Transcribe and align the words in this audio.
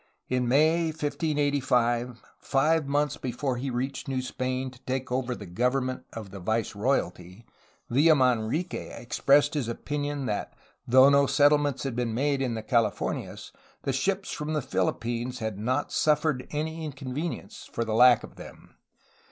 In 0.29 0.47
May 0.47 0.85
1585, 0.87 2.23
five 2.39 2.87
months 2.87 3.17
before 3.17 3.57
he 3.57 3.69
reached 3.69 4.07
New 4.07 4.23
Spain 4.23 4.71
to 4.71 4.81
take 4.85 5.11
over 5.11 5.35
the 5.35 5.45
government 5.45 6.05
of 6.13 6.31
the 6.31 6.39
viceroyalty, 6.39 7.45
Villamanrique 7.87 8.73
expressed 8.99 9.53
his 9.53 9.67
opinion 9.67 10.25
that 10.25 10.55
though 10.87 11.09
no 11.11 11.27
settle 11.27 11.59
ments 11.59 11.83
had 11.83 11.95
been 11.95 12.15
made 12.15 12.41
in 12.41 12.55
the 12.55 12.63
Californias 12.63 13.51
the 13.83 13.93
ships 13.93 14.31
from 14.31 14.53
the 14.53 14.61
Philippines 14.63 15.37
had 15.37 15.59
not 15.59 15.91
suffered 15.91 16.47
any 16.49 16.83
inconvenience 16.83 17.69
for 17.71 17.85
the 17.85 17.93
lack 17.93 18.23
of 18.23 18.37
them. 18.37 18.77